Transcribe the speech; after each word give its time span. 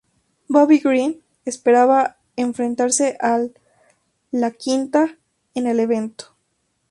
Bobby 0.49 0.79
Green 0.79 1.21
esperaba 1.45 2.17
enfrentarse 2.35 3.19
a 3.21 3.35
Al 3.35 3.53
Iaquinta 4.31 5.15
en 5.53 5.67
el 5.67 5.79
evento. 5.79 6.35